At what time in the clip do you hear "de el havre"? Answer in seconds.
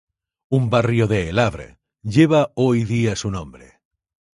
1.11-1.67